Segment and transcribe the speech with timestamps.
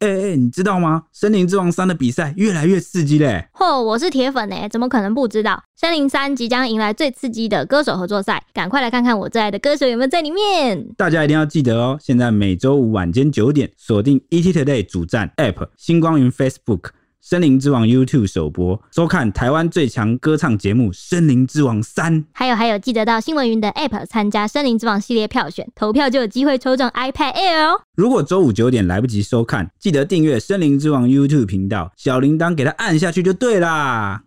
[0.00, 1.04] 哎、欸、哎，你知道吗？
[1.10, 3.48] 《森林之王三》的比赛越来越刺激嘞！
[3.54, 5.52] 嚯，我是铁粉哎，怎么可能不知道？
[5.74, 10.86] 《森林三》即将迎来最刺激的歌手合作赛，赶快来看看我最爱的歌手有没有在里面！
[10.98, 16.90] 大家一定要记得哦，现在每周五晚间九点，锁定 ETtoday 主站 App、星光云 Facebook。
[17.22, 22.22] 声林之王 YouTube 首播，收看台湾最强歌唱节目《森林之王三》。
[22.32, 27.80] 还有还有，记得到新闻云的 App 参加《森林之王》系列票选，投票就有机会抽中 iPad Air 哦。
[27.96, 34.22] 如果周五九点来不及收看，记得订阅《森林之王》YouTube 频道，小铃铛给它按下去就对啦。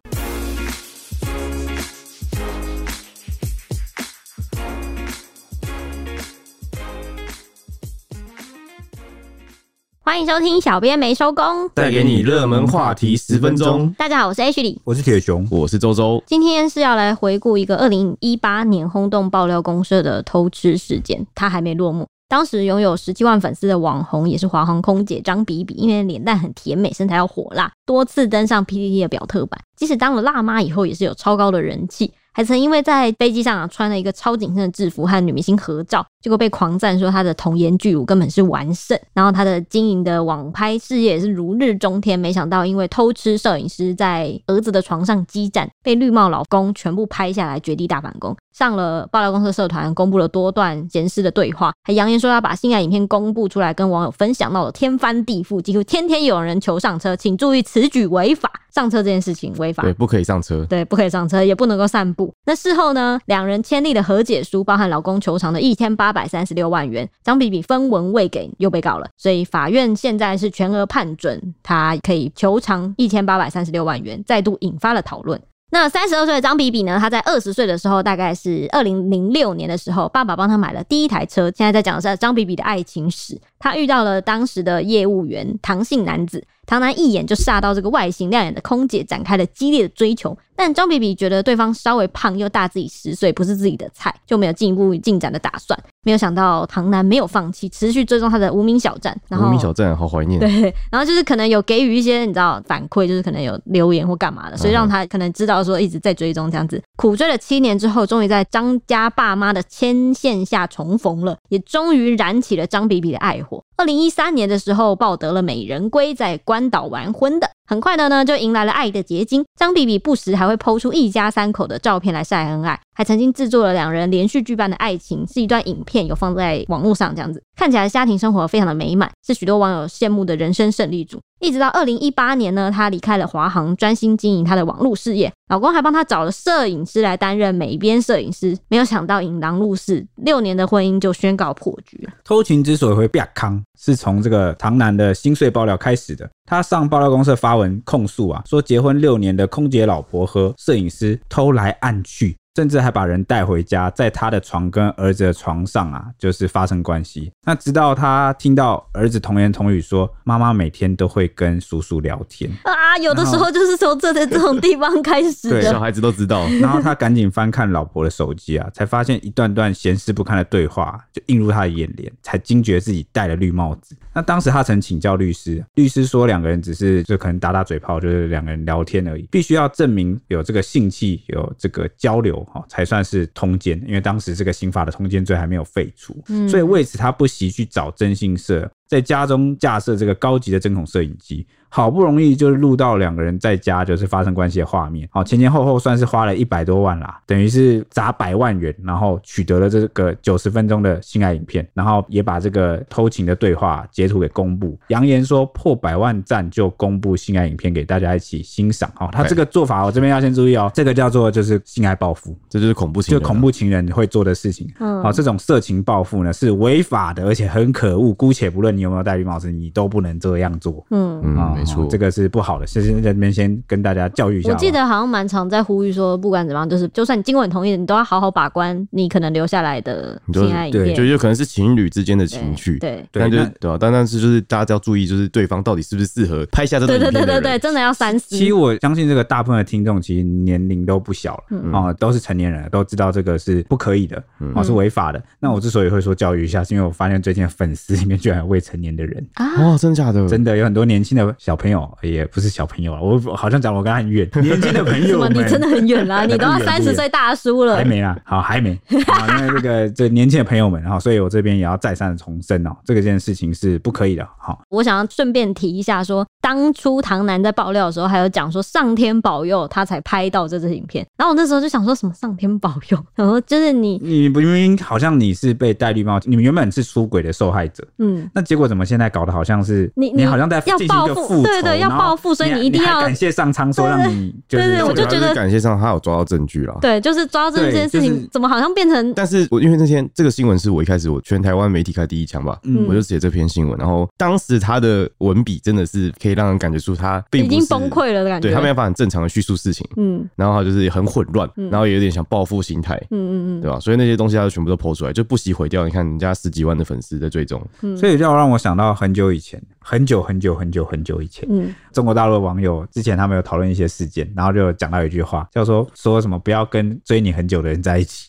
[10.10, 13.94] 欢迎收听，小编没收工，带给你热门话题十分钟。
[13.96, 16.24] 大家好，我是 Ashley，我是铁熊，我是周周。
[16.26, 22.08] 今天是要来回顾一个二零一八年轰动爆料公社的偷吃事件，它还没落幕。
[22.28, 29.62] 当时拥有十七万粉丝的网红，也是华航空姐张比比，因为脸蛋很甜美，身材又火辣，多次登上 PTT 的表特版。
[29.78, 32.12] 即使当了辣妈以后，也是有超高的人气。
[32.40, 38.98] 还曾因为在飞机上啊穿了一个超紧身的制服和女明星合照，结果被狂赞说她的童颜巨乳根本是完胜。
[39.14, 42.18] 然后她的经营的网拍事业也是如日中天。
[42.18, 48.34] 没想到因为偷吃摄影师在儿子的床上激战，被绿帽老公全部拍下来，绝地大反攻。
[48.54, 57.14] 上了爆料公司社团，公布了多段闲事的对话，还扬言说要把性爱影片公布出来跟网友分享，闹得天翻地覆，几乎天天有人求上车。
[57.18, 62.29] 请注意，此举违法，上车这件事情违法，对，不可以上车，对，不可以上车，也不能够散步。
[62.46, 75.40] 那事后呢，两人签立的和解书，包含老公求偿的一千八百三十六万元，张比比分文未给，又被告了，所以法院现在是全额判准他可以求偿一千八百三十六万元，再度引发了讨论。
[75.72, 76.98] 那三十二岁的张比比呢？
[77.00, 81.44] 他在二十岁的时候，大概是二零零六年的时候，爸爸帮他买了第一台车。
[81.56, 83.40] 现在在讲的是张比比的爱情史。
[83.60, 90.38] 他遇到了当时的业务员唐姓男子，唐男一眼就煞到这个外形亮眼的空姐，展开了激烈的追求。
[90.56, 95.80] 但张比比觉得对方稍微胖又大自己十岁，不是自己的菜，就没有进一步进展的打算。
[96.04, 99.18] 没有想到唐男没有放弃，持续追踪他的无名小站。
[99.30, 100.38] 然后无名小站好怀念。
[100.38, 106.82] 对， 然后就是可能有给予一些你知道反馈，就是可能有留言或干嘛的，所以让他可能知道说一直在追踪这样子。
[106.98, 113.49] 苦追了七年之后，终于在张家爸妈的牵线下重逢了，也终于燃起了张比比的爱火。
[113.78, 117.50] 二零一三年的时候，抱得了美人归，在关岛完婚的。
[117.66, 119.46] 很快的呢，就迎来了爱的结晶。
[119.56, 131.20] 张比比不时还会抛出一家三口的照片来晒恩爱，还曾经制作了两人连续剧般的爱情，是一段影片，有放在网络上，这样子看起来家庭生活非常的美满，是许多网友羡慕的人生胜利组。
[131.40, 138.58] 一直到二零一八年呢，她离开了华航，专心经营她的网络事业，老公还帮她找了摄影师来担任美编摄影师。
[138.68, 142.14] 没有想到引狼入室，六年的婚姻就宣告破局了。
[142.24, 146.30] 偷情之所以会变康，是从这个唐楠的心碎爆料开始的。
[146.46, 152.36] 他上爆料公社发文控诉啊，说结婚六年的空姐老婆和摄影师偷来暗去。
[152.56, 157.32] 甚至还把人带回家，在他的床跟儿子的床上啊，就是发生关系。
[157.46, 165.62] 那直到他听到儿子童言童语说，妈妈每天都会跟叔叔聊天 啊，有的时候就是从这的这种地方开始的。
[165.62, 166.46] 对，小孩子都知道。
[166.60, 173.96] 然后他赶紧翻看老婆的手机啊，才发现一段段闲事不堪的对话就映入他的眼帘，才惊觉自己戴了绿帽子。
[174.14, 182.46] 那当时他曾请教律师，律师说两个人只是就可能打打嘴炮，就是两个人聊天而已，必须要证明有这个性器，有这个交流。
[182.68, 191.46] 才算是通奸，因为当时这个刑法的通奸罪还没有废除，嗯，所以为此他不惜去找征信社，在家中架设这个高级的针孔摄影机。
[191.70, 208.92] 好不容易就是录到两个人在家就是发生关系的画面，好，前前后后算是花了一百多万啦，等于是砸百万元，然后取得了这个九十分钟的性爱影片，然后也把这个偷情的对话截图给公布，扬言说破百万赞就公布性爱影片给大家一起欣赏。
[209.00, 214.68] 哦，他这个做法我这边要先注意哦，这个叫做就是性爱报复，这就是恐怖情人，就恐怖情人会做的事情。
[214.80, 218.14] 嗯，好，这种色情报复呢是违法的，而且很可恶。
[218.14, 220.86] 姑且不论你有没有戴绿帽子，你都不能这样做。
[220.90, 222.40] 嗯嗯，没错，这个是不。
[222.40, 224.50] 好的，先先在这边先跟大家教育一下。
[224.50, 230.86] 我记得好像蛮常在呼吁说，不管怎么样，就是就算你经过你同意，你都要好好把关你可能留下来的性爱影片。
[230.86, 232.80] 对，就有可能是情侣之间的情趣。
[232.80, 233.78] 对，但就是对吧？
[233.80, 236.98] 但但是就是大家要注意，就是对方到底是不是适合拍下这种。
[236.98, 238.36] 对对对对，真的要三思。
[238.36, 244.24] 其实我相信这个大部分的听众其实年龄都不小了啊、嗯，都是成年人，都知道这个是不可以的
[244.56, 245.22] 啊，是违法的。
[245.40, 249.46] 那我之所以会说教育一下，是因为我发现最近粉丝里面居然有未成年的人啊！
[249.62, 250.28] 哇，真的假的？
[250.28, 258.80] 真的有很多年轻的小朋友，也不是小朋友了，我好像讲我跟他很远， 年轻的朋友们，你真的很远啦， 你都要三十岁大叔了，还没啦，好，还没。
[259.08, 264.62] 好，因为这个这年轻的朋友们，哈，所以我这边也要再三的重申哦，这个件事情是不可以的，好。
[264.70, 289.14] 我想要顺便提一下说，说当初唐楠在爆料的时候，还有讲说上天保佑他才拍到这支影片，然后我那时候就想说什么上天保佑，然后就是你你不明明好像你是被戴绿帽，你们原本是出轨的受害者，嗯，那结果怎么现在搞得好像是你你好像在进行一个复，对对，要报复，所以你一定要感谢上苍说让你，对对，我就觉得感谢上他有抓到证据了，对，就是抓到证据这件事情，怎么好像变成？
[289.14, 303.80] 但是我因为那天这个新闻是我一开始我全台湾媒体开第一枪吧，嗯，我就写这篇新闻，然后当时他的文笔真的是可以让人感觉出他并不是已经崩溃了的感觉，对他没有办法很正常的叙述事情，嗯，然后他就是很混乱，然后也有点想报复心态，嗯嗯嗯，对吧？
[303.80, 305.86] 所以那些东西他就全部都 po 出来，就不惜毁掉。
[305.86, 307.62] 你看人家十几万的粉丝在追踪，
[307.98, 318.29] 所以就让我想到很久以前，很久很久很久很久以前，嗯，中国大陆的网友之前他们有讨论一些事件，然后就讲到一句话，叫做说什么不要跟追你很久的人在一起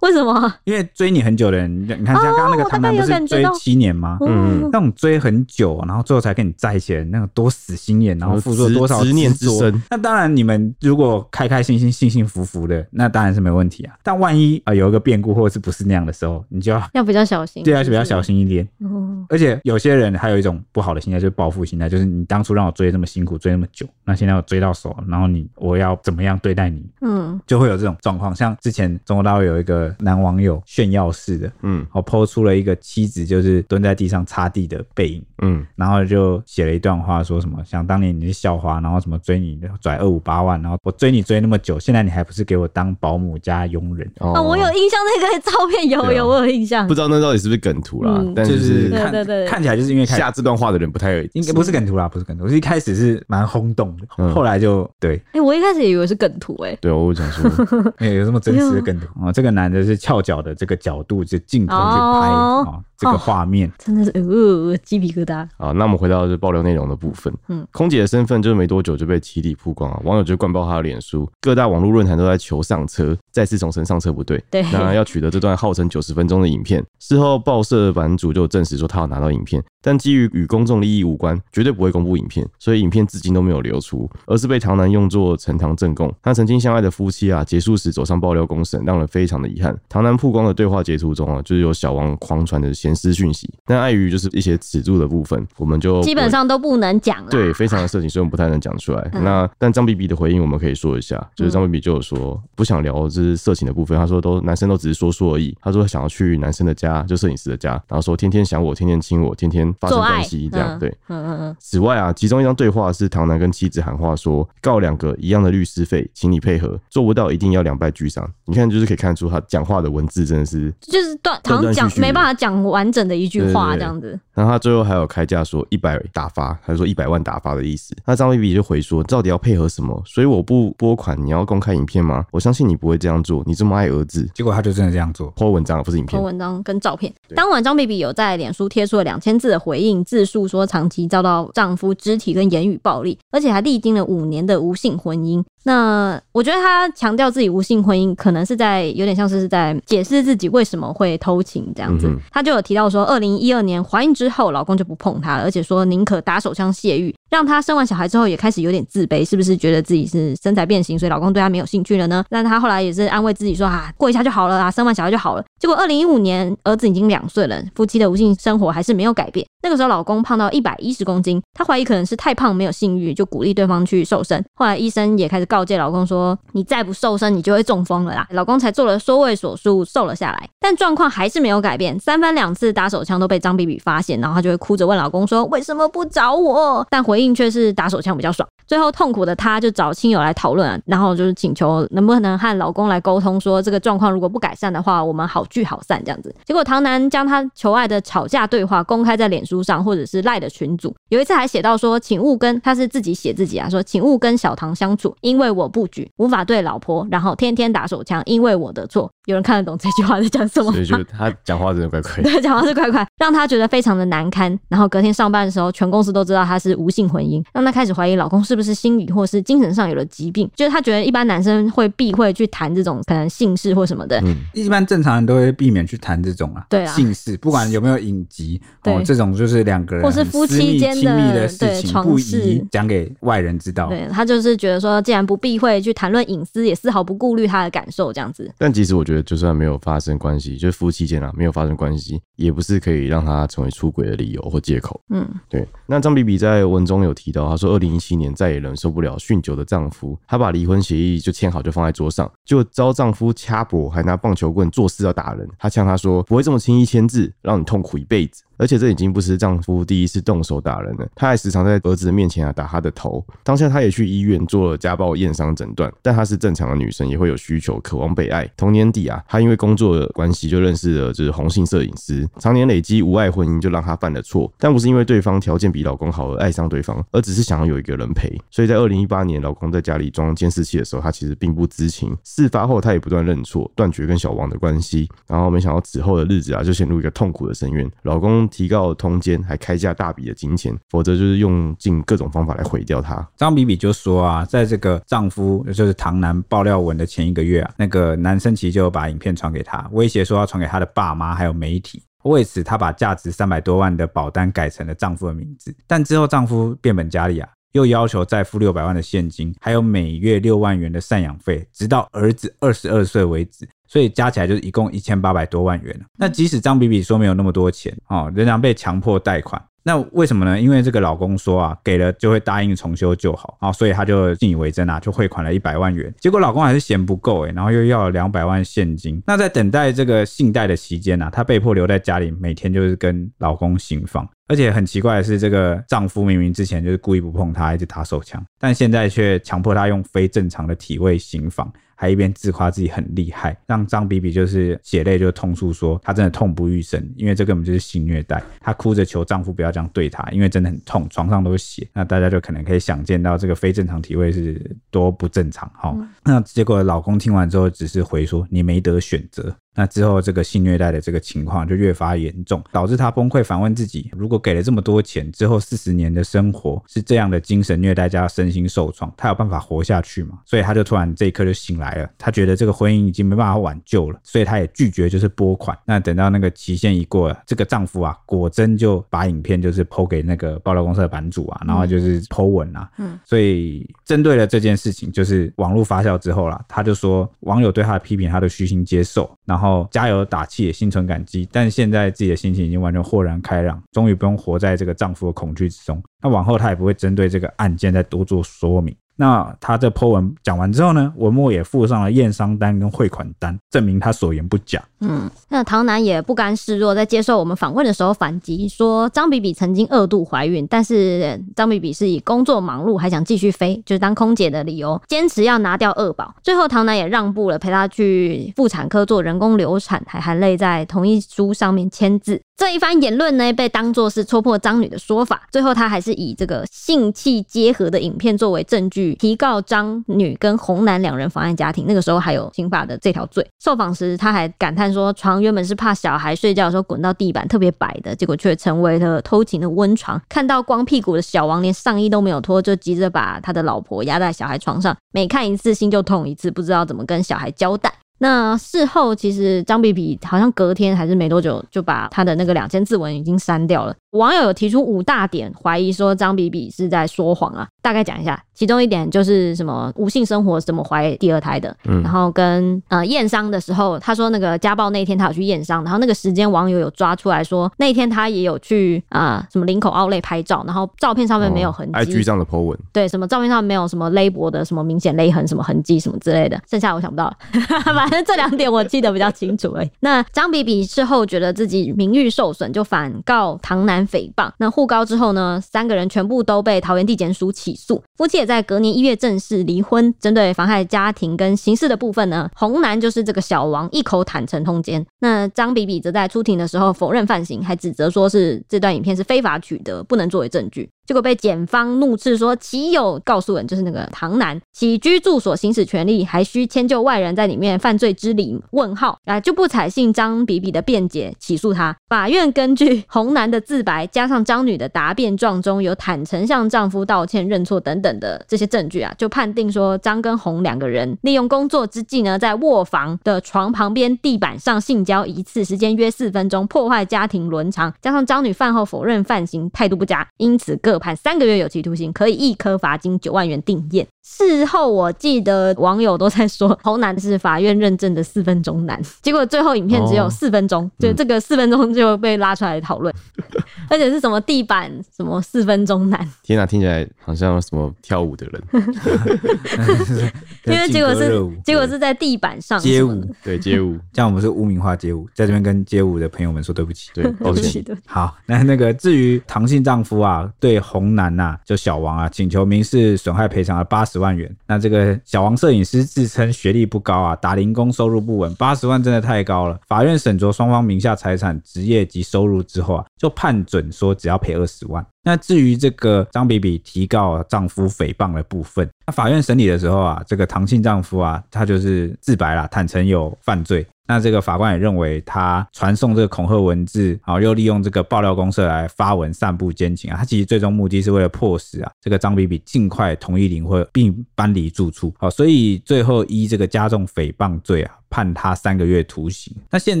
[0.10, 0.52] 为什么？
[0.64, 4.18] 因为追你很久的人，你看像刚刚那个唐南不是追七年吗？
[4.26, 9.80] 嗯，那种追很久，然后最后才跟你在一起的，那个多死心眼，然后付出了多少执念之深。
[9.88, 13.94] 那当然，你们如果开开心心、幸幸福福的，那当然是没问题啊。
[14.02, 18.66] 但万一啊有一个变故，或者是不是那样的时候，你就要要比较小心，对，要比较小心一点。
[18.80, 26.84] 嗯，而且有些人还有一种不好的心态，就是报复心态，就是你当初让我追这么辛苦，追那么久，那现在我追到手，然后你我要怎么样对待你？
[27.02, 28.34] 嗯，就会有这种状况。
[28.34, 30.60] 像之前中国大陆有一个男网友。
[30.66, 44.10] 炫耀式的，嗯，我 po 出了一个妻子就是蹲在地上擦地的背影，嗯，然后就写了一段话，说什么想当年你是校花，然后什么追你拽二五八万，然后我追你追那么久，现在你还不是给我当保姆加佣人？
[44.20, 49.12] 哦，我有印象那个照片，有有我有印象， 不知道那到底是不是梗图啦，但就是看
[49.46, 57.50] 看起来就是因为下这段话的人不太应该不是梗图啦，不是梗图，是一开始是蛮轰动的，后来就对，哎，我一开始也以为是梗图，哎，对，我想说，
[57.98, 59.06] 哎，有这么真实的梗图？
[59.24, 59.32] 啊？
[59.32, 60.54] 这个男的是翘脚的。
[60.60, 65.72] 这个角度就镜头去拍啊，这个画面真的是呃鸡皮疙瘩啊。
[65.72, 74.42] 那我们回到这爆料内容的部分，嗯，空姐的身份就是没多久就被起底曝光啊，网友就灌爆她的脸书，各大网络论坛都在求上车，再次重申上车不对。
[74.50, 86.12] 对，那要取得这段号称九十分钟的影片，事后报社版主就证实说他要拿到影片，但基于与公众利益无关，绝对不会公布影片，所以影片至今都没有流出，而是被唐南用作呈堂证供。
[86.20, 89.69] 他曾经相爱的夫妻啊，结束时走上爆料公审，让人非常的遗憾。
[89.88, 97.30] 唐南曝光的对话截图中啊，就是有小王狂传的闲私讯息，但碍于就是一些尺度的部分，我们就基本上都不能讲了。
[97.30, 99.10] 对，非常的色情，所以我们不太能讲出来。
[99.12, 110.78] 嗯、那但张比比的回应我们可以说一下，就是张比比就有说不想聊就是色情的部分，他说都男生都只是说说而已，他说想要去男生的家，就摄影师的家，然后说天天想我，天天亲我，天天发生关系这样。
[110.78, 111.56] 对，嗯嗯嗯。
[111.58, 118.28] 此外啊，其中一张对话是唐南跟妻子喊话说告两个一样的律师费，请你配合，做不到一定要两败俱伤。
[118.46, 121.38] 你看，就是可以看出他讲话的文字真的是就是断。
[121.44, 127.94] 好像讲没办法讲完整的一句话这样子，然后他最后还有开价说一百打发，还是说一百万打发的意思。
[128.06, 130.00] 那张比比就回说，到底要配合什么？
[130.06, 132.24] 所以我不拨款，你要公开影片吗？
[132.30, 134.28] 我相信你不会这样做，你这么爱儿子。
[134.34, 137.12] 结果他就真的这样做，po 文章不是影片，po 文章跟照片。
[137.34, 145.42] 当晚张比比有在脸书贴出了两千字的回应，自述说长期遭到丈夫肢体跟言语暴力，而且还历经了五年的无性婚姻。
[145.64, 152.10] 那我觉得他强调自己无性婚姻，可能是在有点像是是在解释自己为什么会偷情这样子。
[152.30, 157.14] 他就有提到说，二零一二年怀孕之后，老公就不碰她了，而且说宁可打手枪泄欲。
[157.30, 162.24] 让她生完小孩之后也开始有点自卑，是不是觉得自己是身材变形，所以老公对她没有兴趣了呢？
[162.28, 165.44] 但她后来也是安慰自己说啊，过一下就好了啊，生完小孩就好了。
[165.58, 169.46] 结果二零一五年儿子已经两岁了，夫妻的无性生活还是没有改变。
[169.62, 174.42] 那个时候老公胖到一百一十公斤，她怀疑可能是太胖没有性欲，就鼓励对方去瘦身。
[174.54, 178.26] 后来医生也开始告诫老公说，你再不瘦身，你就会中风了啦。
[178.30, 181.98] 老公才做了缩胃手术，瘦了下来，但状况还是没有改变。
[182.00, 186.86] 三番两次打手枪都被张比比发现，然后她就会哭着问老公说，为什么不找我？
[186.90, 188.00] 但回应却是打手。
[188.00, 196.32] 枪比较爽，最后痛苦的她就找亲友来讨论，然后就是请求能不能和老公来沟通，说这个状况如果不改善的话，我们好聚好散这样子。
[196.44, 209.10] 结果唐楠将他求爱的吵架对话公开在脸书上或者是赖的群组，有一次还写到说，请勿跟他是自己写自己啊，说请勿跟小唐相处，因为我不举，无法对老婆，然后天天打手枪，因为我的错。
[209.26, 210.70] 有人看得懂这句话在讲什么？
[210.74, 214.56] 所以就他讲话真的怪怪， 对，讲话是怪怪，让他觉得非常的难堪。
[214.68, 224.20] 然后隔天上班的时候，全公司都知道他是无性婚姻，让他开始怀疑老公是不不是心理或是精神上有了疾病，就是他觉得一般男生会避讳去谈这种可能性事或什么的。
[224.20, 233.88] 嗯，一般正常人都会避免去谈这种啊，对啊，性事不管有没有隐疾，对哦，这种就是两个人或是夫妻间的亲密的事情，不宜讲给外人知道。
[233.88, 238.52] 对，他就是觉得说，既然不避讳去谈论隐私，也丝毫不顾虑他的感受，这样子。
[238.58, 245.00] 但其实我觉得，就算没有发生关系，就是夫妻间啊没有发生关系，也不是可以让他成为出轨的理由或借口。
[245.08, 245.66] 嗯，对。
[245.86, 255.48] 那张比比在文中有提到，他说，二零一七年再也忍受不了酗酒的丈夫，她把离婚协议就签好，就放在桌上，就遭丈夫掐脖，还拿棒球棍作势要打人。
[255.58, 263.24] 她呛他说：“不会这么轻易签字，让你痛苦一辈子。”而且这已经不是丈夫第一次动手打人了，他还时常在儿子的面前啊打他的头。
[263.42, 268.46] 当下他也去医院做了家暴验伤诊断，但她是正常的女生，也会有需求，渴望被爱。
[268.58, 278.30] 同年底啊，她因为工作的关系就认识了就是红姓摄影师，常年累积无爱婚姻就让她犯了错，但不是因为对方条件比老公好而爱上对方，而只是想要有一个人陪。
[278.50, 282.14] 所以在二零一八年，老公在家里装监视器的时候，她其实并不知情。
[282.24, 285.08] 事发后，她也不断认错，断绝跟小王的关系。
[285.26, 287.90] 然后没想到此后的日子啊，就陷入一个痛苦的深渊。
[288.02, 289.40] 老公提告通奸。
[289.44, 293.26] 还开价大笔的金钱，否则就是用尽各种方法来毁掉她。
[293.36, 302.02] 张比比就说啊，在这个丈夫就是唐男爆料文的前一个月啊，那个男生其实就把影片传给她，威胁说要传给他的爸妈还有媒体。
[302.24, 305.74] 为此，她把价值三百多万的保单改成了丈夫的名字。
[305.86, 313.66] 但之后丈夫变本加厉啊，又要求再付六百万的现金，还有每月六万元的赡养费，直到儿子二十二岁为止。
[313.90, 316.00] 所以加起来就是一共一千八百多万元。
[316.16, 319.60] 那即使张比比说没有那么多钱哦，仍然被强迫贷款。
[319.82, 320.60] 那为什么呢？
[320.60, 326.14] 因为这个老公说啊，给了就会答应重修就好啊，所以他就信以为真啊，就汇款了一百万元。
[326.20, 329.20] 结果老公还是嫌不够诶，然后又要了两百万现金。
[329.26, 334.28] 那在等待这个信贷的期间呢，她被迫留在家里，每天就是跟老公行房。
[334.50, 341.72] 而且很奇怪的是，这个丈夫明明之前就是故意不碰她，一直打手枪，但现在却强迫她用非正常的体位行房。
[341.94, 348.42] 还一边自夸自己很厉害，让张比比就是血泪就痛诉说，她真的痛不欲生，因为这根本就是性虐待。
[348.58, 351.86] 她哭着求丈夫不要这样对她，因为真的很痛，床上都是血。
[351.92, 355.94] 那大家就可能可以想见到这个非正常体位是多不正常哈。
[355.94, 359.54] 嗯、那结果老公听完之后只是回说，你没得选择。
[359.74, 370.40] 那之后，这个性虐待的这个情况就越发严重，导致他崩溃，反问自己：如果给了这么多钱，之后四十年的生活是这样的精神虐待加身心受创，他有办法活下去吗？
[370.44, 375.78] 所以他就突然这一刻就醒来了，他觉得这个婚姻已经没办法挽救了，所以他也拒绝就是拨款。
[375.84, 389.80] 那等到那个期限一过了，这个丈夫啊，果真就把影片就是 PO 给那个爆料公司的版主啊，然后就是 PO 文啊，嗯，所以针对了这件事情，就是网络发酵之后啦，他就说网友对他的批评，他都虚心接受，然后。
[389.90, 396.00] 加油打气，也心存感激，但现在自己的心情已经完全豁然开朗，终于不用活在这个丈夫的恐惧之中。
[396.22, 398.94] 那往后她也不会针对这个案件再多做说明。
[399.20, 404.82] 那他这 po 文讲完之后呢，文末也附上了验伤单跟汇款单，证明他所言不假。
[405.00, 416.34] 嗯，那唐楠也不甘示弱，在接受我们访问的时候反击说，张比比曾经二度怀孕，但是张比比是以工作忙碌还想继续飞，就是当空姐的理由，坚持要拿掉二宝。
[416.42, 422.40] 最后唐楠也让步了，陪她去妇产科做人工流产，还含泪在同意书上面签字。
[422.56, 425.42] 这一番言论呢，被当作是戳破张女的说法。
[425.50, 429.09] 最后他还是以这个性器结合的影片作为证据。
[429.14, 433.46] 提告张女跟洪男两人妨碍家庭，那个时候还有刑法的这条罪。
[433.62, 440.20] 受访时，他还感叹说，床原本是怕小孩睡觉的时候滚到地板特别白的，结果却成为了偷情的温床。
[440.28, 447.92] 看到光屁股的小王连上衣都没有脱，就急着把他的老婆压在小孩床上，每看一次心就痛一次，不知道怎么跟小孩交代。
[448.22, 453.94] 那事后其实张比比好像隔天还是没多久就把他的那个两千字文已经删掉了。
[454.10, 458.40] 网友有提出五大点怀疑说张比比是在说谎啊，大概讲一下。
[458.52, 477.36] 其中一点就是什么无性生活怎么怀第二胎的，嗯，然后跟呃验伤的时候，他说那个家暴那天他有去验伤，然后那个时间网友有抓出来说那天他也有去啊、呃、什么林口奥莱拍照，然后照片上面没有痕迹，IG 上的 po 文，对，什么照片上没有什么勒脖的什么明显勒痕什么痕迹什么之类的，剩下我想不到了，
[478.10, 479.90] 反正这两点我记得比较清楚而已。
[480.00, 484.50] 那张比比事后觉得自己名誉受损，就反告唐男诽谤。
[484.58, 488.50] 那互告之后呢，三个人全部都被桃园地检署起诉，夫妻也。
[488.50, 490.12] 在隔年一月正式离婚。
[490.18, 495.06] 针对妨害家庭跟刑事的部分呢，洪男就是这个小王一口坦承通奸。
[495.20, 500.90] 那张比比则在出庭的时候否认犯行，还指责说是这段影片是非法取得，不能作为证据。
[501.06, 508.60] 结果被检方怒斥说，岂有告诉人就是那个唐男，起居住所行使权利，还需迁就外人在里面犯罪之理？
[508.70, 511.96] 问号啊，就不采信张比比的辩解，起诉他。
[512.08, 534.06] 法院根据红男的自白，加上张女的答辩状中有坦诚向丈夫道歉、认错等等的这些证据啊，就判定说张跟红两个人利用工作之际呢，在卧房的床旁边地板上性交一次，时间约四分钟，破坏家庭伦常，加上张女饭后否认犯行，态度不佳，因此各判三个月有期徒刑，可以一颗罚金九万元定验。
[534.22, 543.12] 事后我记得网友都在说侯男是法院认证的四分钟男， 结果最后影片只有四分钟，就这个四分钟就被拉出来讨论，
[543.88, 548.62] 而且是什么地板什么四分钟男，天哪，听起来好像什么跳舞的人，
[550.66, 557.84] 因为结果是结果是在地板上街舞，对街舞，这样我们是污名化街舞，在这边跟街舞的朋友们说对不起，对，抱歉。
[558.06, 564.50] 好，那那个至于唐姓丈夫啊，对洪男呐，就小王啊，请求民事损害赔偿了八十万元。
[564.66, 569.78] 那这个小王摄影师自称学历不高啊，打零工，收入不稳，八十万真的太高了。
[569.86, 575.04] 法院审酌双方名下财产、职业及收入之后啊，就判准说只要赔二十万。
[575.22, 583.86] 那至于这个张比比提告丈夫诽谤的部分，那法院审理的时候啊，这个唐姓丈夫啊，他就是自白了，坦诚有犯罪。
[584.10, 597.94] 那这个法官也认为他传送这个恐吓文字，啊，又利用这个爆料公社来发文散布奸情啊，他其实最终目的是为了迫使啊这个张比比尽快同意离婚并搬离住处，好，所以最后依这个加重诽谤罪啊。
[598.10, 599.54] 判他三个月徒刑。
[599.70, 600.00] 那现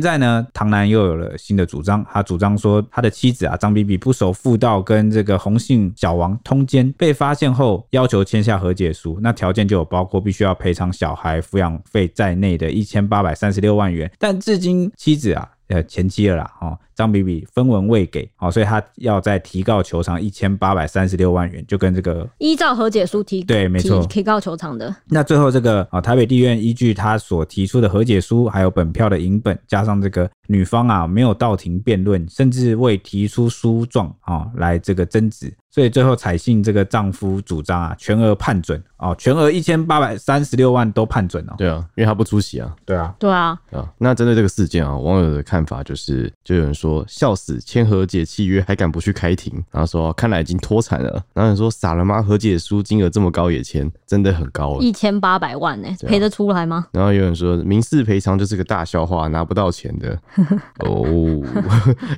[0.00, 0.46] 在呢？
[0.52, 15.48] 唐楠又有了新的主张，他主张说他的妻子啊张比比不守妇道，跟这个红杏小王通奸，被发现后要求签下和解书，那条件就有包括必须要赔偿小孩抚养费在内的一千八百三十六万元，但至今妻子啊。
[15.70, 24.92] 呃，前妻了啦，哦，张比比分文未给，哦，所以他要再提告球场一千八百三十六万元，就跟这个依照和解书提对，没错，提告球场的。
[25.06, 35.54] 那最后这个啊，台北地院依据他所提出的和解书，还有本票的影本，加上这个女方啊没有到庭辩论，甚至未提出诉状啊来这个争执。
[35.70, 41.54] 所以最后采信这个丈夫主张啊，全额判准哦，全额一千八百三十六万都判准哦。
[41.56, 42.74] 对啊，因为他不出席啊。
[42.84, 43.58] 对啊，对啊。
[43.70, 49.52] 啊，那针对这个事件啊，网友的看法就是，就有人说笑死，签和解契约还敢不去开庭？
[49.70, 51.10] 然后说看来已经脱产了。
[51.32, 52.20] 然后有人说傻了吗？
[52.20, 56.88] 和解书金额这么高也签，真的很高，一千八百万呢，赔得出来吗？
[56.92, 60.18] 然后有人说民事赔偿就是个大笑话，拿不到钱的。
[60.84, 61.06] 哦，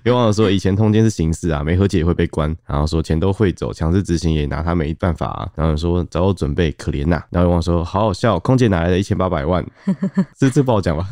[0.04, 2.54] 有网友说以前通奸是刑事啊，没和解也会被关。
[2.66, 5.49] 然后说钱都会走，强制执行也拿他没办法啊。
[5.57, 7.25] 然后说早有准备，可怜呐、啊。
[7.31, 9.65] 然后王说好好笑，空姐哪来的一千八百万？
[10.39, 11.05] 这这不好讲吧？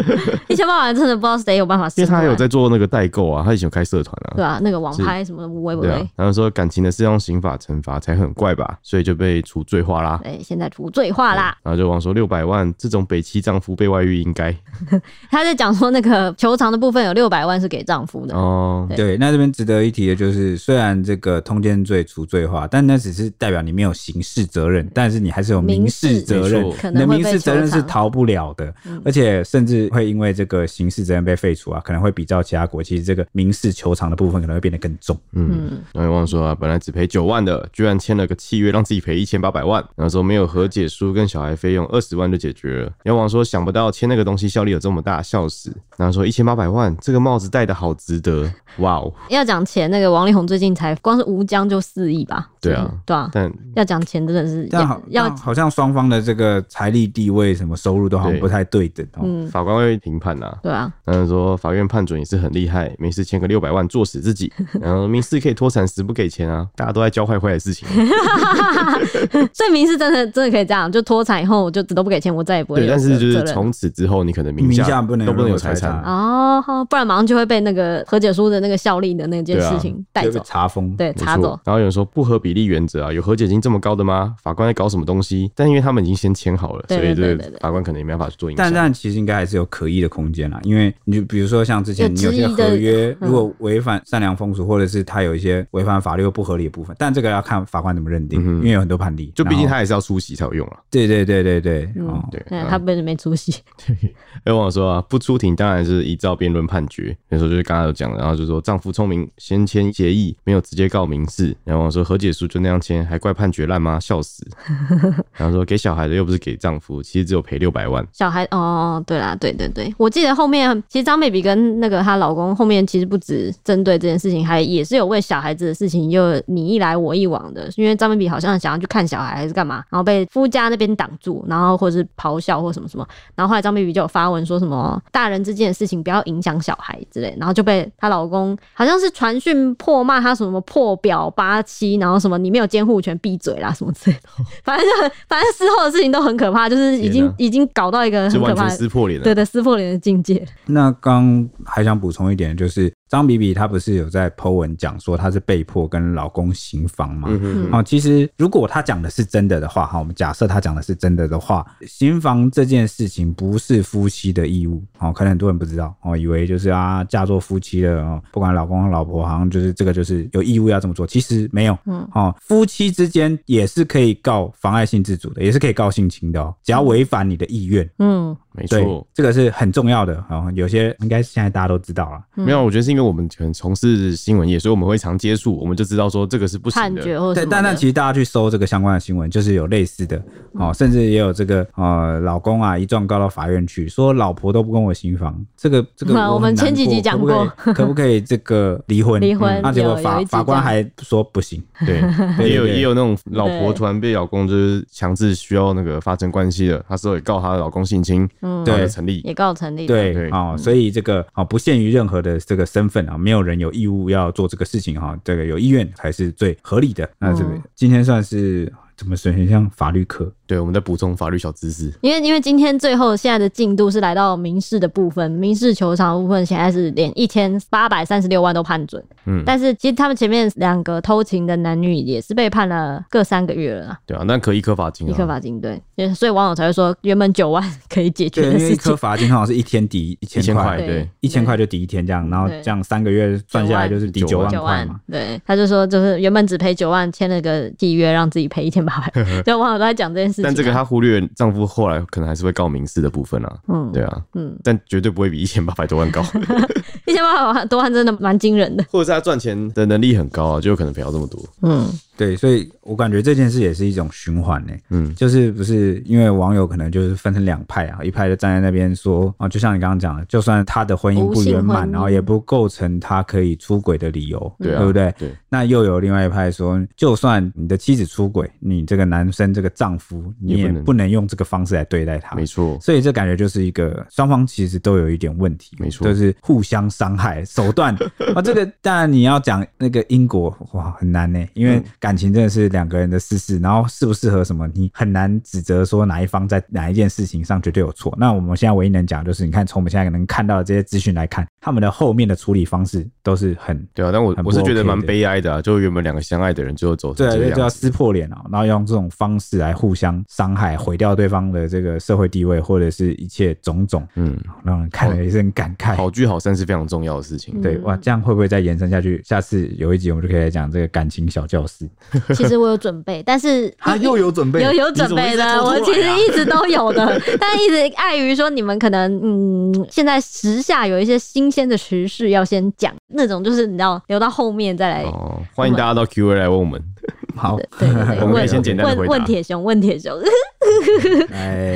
[0.48, 4.32] 一千八百万真的不知道谁有办法，因为他有在做那个代购啊，他以前有开社团啊。
[4.36, 5.88] 对啊，那个网拍什么的，会不会？
[6.16, 10.20] 然后说感情的是用刑法惩罚才很怪吧，所以就被除罪化啦。
[10.22, 11.56] 对，现在除罪化啦。
[11.62, 14.54] 然后就王说六百万这种北七丈夫被外遇应该。
[15.30, 18.86] 他在讲说那个求偿的部分有六百万是给丈夫的哦。
[18.88, 35.18] 对，对，那这边值得一提的就是，虽然这个通奸罪除罪化，但那只是代表你没有刑事责任，但是你还是有民事责任，你的民事责任是逃不了的，而且甚至会因为这个刑事责任被废除啊，可能会比照其他国，其实这个民事求偿的部分可能会变得更重。
[35.32, 42.92] 嗯，然后忘了说啊，本来只赔九万的，居然签了个契约让自己赔一千八百万，然后说没有和解书跟小孩费用二十万就解决了。
[43.02, 45.72] 然后忘了说想不到签那个东西效力有这么大，笑死。
[45.96, 49.12] 然后说一千八百万，这个帽子戴的好值得，哇哦！
[49.30, 52.48] 要讲钱，那个王力宏最近才光是吴江就四亿吧？
[52.60, 53.28] 对啊，对啊。
[53.32, 59.06] 但要讲钱真的是，但好要好像双方的这个财力地位、什么收入都好像不太对等。
[59.22, 60.54] 嗯，法官会评判呐。
[60.62, 60.92] 对啊。
[61.04, 66.66] 然后说法院判准也是很厉害，没事签个六百万作死自己， 然后民事可以脱产，死不给钱啊！
[66.74, 67.86] 大家都在教坏坏的事情。
[69.52, 72.80] 所以民事真的真的可以这样，就脱产以后就死都不给钱，我再也不会。
[72.80, 81.53] 对，但是就是从此之后，你可能名下不能都不能有财产哦，不然马上就会被那个和解书的那个效力的那件事情带走，查封，对，查走。
[81.64, 84.34] 然后有人说不合比例原则啊，有和解金这么高的吗？
[84.42, 85.50] 法官在搞什么东西？
[85.54, 88.64] 但因为他们已经先签好了，所以这个法官可能也没办法去做影响。
[88.64, 99.32] 但但其实应该还是有可议的空间啦，因为你比如说像之前你有些合约如果违反善良风俗，或者是他有一些违反法律又不合理的部分，但这个要看法官怎么认定，因为有很多判例。
[99.34, 100.78] 就毕竟他还是要出席才有用啊。
[100.90, 103.54] 对对对对对，哦对，他不是没出席。
[104.46, 107.16] 有网友说啊，不出庭当然是依照辩论判决。
[107.28, 111.43] 那时候就是刚刚有讲，然后就说丈夫聪明，先签协议，没有直接告民事。
[111.44, 111.56] 事。
[111.64, 113.98] 然后我说和解书就那样签，还怪判决烂吗？
[114.00, 114.46] 笑死。
[115.36, 118.06] 然后说给小孩的又不是给丈夫，其实只有赔六百万。
[118.12, 144.28] 小孩哦，对啦，对对对，我记得后面其实张 baby 跟那个她老公后面其实不止针对这件事情，还也是有为小孩子的事情又你一来我一往的，因为张 baby 好像想要去看小孩还是干嘛，然后被夫家那边挡住，然后或者是咆哮或什么什么，然后后来张 baby 就有发文说什么大人之间的事情不要影响小孩之类，然后就被她老公好像是传讯破骂她什么破表八七，然后什么你没有监护权闭嘴啦什么之类的，
[144.64, 150.46] 反正就很反正事后的事情都很可怕，就是已经已经搞到一个很可怕的撕破脸了，对的撕破脸的境界。
[150.66, 152.92] 那刚还想补充一点就是。
[153.14, 157.28] 张比比她不是有在 po 文讲说她是被迫跟老公行房吗？
[157.72, 183.04] 哦，其实如果她讲的是真的的话，哈，我们假设她讲的是真的的话，行房这件事情不是夫妻的义务，哦，可能很多人不知道，哦，以为就是啊，嫁做夫妻了哦，不管老公和老婆，好像就是这个就是有义务要这么做，其实没有，嗯，哦，夫妻之间也是可以告妨碍性自主的，也是可以告性侵的哦，只要违反你的意愿，嗯，没错，这个是很重要的，哦，有些应该现在大家都知道了，没有，我觉得是因为。
[183.04, 187.02] 我们可能从事新闻业，所以我们会常接触，我们就知道说这个是不行的。
[187.02, 190.18] 对，但但其实大家去搜这个相关的新闻，就是有类似的
[190.54, 199.20] 哦，甚至也有这个呃，老公啊一状告到法院去，说老婆都不跟我行房，这个这个我， 我们前几集讲过，可不可以， 可不可以这个离婚？
[199.20, 201.62] 离婚，那结果法法官还说不行。
[201.84, 202.00] 对，
[202.48, 217.08] 也有也有那种老婆突然被老公就是强制需要那个发生关系的，她说也告她的老公性侵，嗯，对，成立，也告成立，对，哦，所以这个哦不限于任何的这个身份啊，没有人有义务要做这个事情哈，这个有意愿才是最合理的。
[217.18, 218.72] 那这个今天算是。
[218.96, 220.32] 怎么说很像法律课？
[220.46, 221.92] 对，我们在补充法律小知识。
[222.00, 229.02] 因为因为今天最后现在的进度是来到民事的部分，民事求偿部分现在是连一千八百三十六万都判准。
[229.26, 233.98] 嗯，但是其实他们前面两个偷情的男女也是被判了各三个月了。
[234.04, 235.60] 对啊，那可以一颗罚金，一颗罚金。
[235.60, 235.82] 对，
[236.14, 245.00] 所以网友才会说，原本九万可以解决的事情，因为一颗罚金好像是一天抵一千块，对，一千块就抵一天这样，然后这样三个月算下来就是抵九万块嘛。
[245.10, 249.42] 对，他就说就是原本只赔九万，签了个契约让自己赔一千八百。
[249.42, 253.56] 就网友都在讲这件事情，但这个她忽略丈夫后来可能还是会告民事的部分啊。
[253.68, 256.22] 嗯，对啊，嗯，但绝对不会比一千八百多万高。
[257.06, 261.40] 一千八百多万真的蛮惊人的，或者是他赚钱的能力很高啊，就有可能赔到这么多。
[261.62, 261.86] 嗯。
[262.16, 264.72] 对，所以我感觉这件事也是一种循环呢。
[264.90, 275.12] 嗯，就是不是因为网友可能就是分成两派啊，一派就站在那边说啊，就像你刚刚讲的，就算他的婚姻不圆满，然后也不构成他可以出轨的理由，对，对不对？
[275.18, 275.34] 对。
[275.48, 282.36] 那又有另外一派说，就算你的妻子出轨，你这个男生这个丈夫，你也不能用这个方式来对待他。
[282.36, 282.78] 没错。
[282.80, 287.92] 所以这感觉就是一个双方其实都有一点问题，没错，就是互相伤害手段
[288.34, 288.42] 啊。
[288.42, 291.82] 这个当然你要讲那个因果哇，很难呢，因为。
[292.04, 298.14] 感情真的是两个人的私事，然后适不适合什么，你很难指责说哪一方在哪一件事情上绝对有错。
[298.18, 304.12] 那我们现在唯一能讲就是，你看从我们现在能看到的这些资讯来看，他们的后面的处理方式都是很对啊。
[304.12, 315.96] 但我、OK、我是觉得蛮悲哀的啊，就原本两个相爱的人最后走成这样，对，就要撕破脸啊，然后用这种方式来互相伤害，毁掉对方的这个社会地位或者是一切种种，嗯，让人看了也是很感慨。
[315.96, 319.22] 好聚好散是非常重要的事情，对哇，这样会不会再延伸下去？
[319.24, 321.88] 下次有一集我们就可以来讲这个感情小教室。
[322.34, 335.02] 其实我有准备，但是他又有准备，有有准备的，我其实一直都有的， 但一直碍于说你们可能嗯，现在时下有一些新鲜的时事要先讲，那种就是你知道留到后面再来。
[335.02, 336.82] 哦，欢迎大家到 Q&A 来问我们。
[337.36, 339.12] 好，对对对，我们可以先简单回答。
[339.12, 340.14] 问铁雄，问铁雄，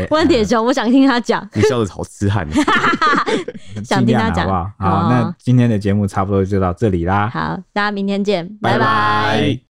[0.08, 1.46] 问铁雄，我想听他讲。
[1.52, 2.48] 你笑的好痴汉，
[3.84, 5.00] 想听他讲，好不好？
[5.02, 7.28] 好，那今天的节目差不多就到这里啦。
[7.28, 9.67] 好，大家明天见，拜拜。